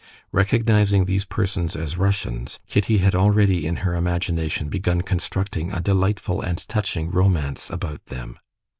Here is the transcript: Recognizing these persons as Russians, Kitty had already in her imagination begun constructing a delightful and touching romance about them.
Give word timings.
Recognizing 0.31 1.05
these 1.05 1.25
persons 1.25 1.75
as 1.75 1.95
Russians, 1.95 2.59
Kitty 2.67 2.97
had 2.97 3.13
already 3.13 3.67
in 3.67 3.75
her 3.85 3.93
imagination 3.93 4.67
begun 4.67 5.01
constructing 5.01 5.71
a 5.71 5.79
delightful 5.79 6.41
and 6.41 6.57
touching 6.67 7.11
romance 7.11 7.69
about 7.69 8.03
them. 8.07 8.39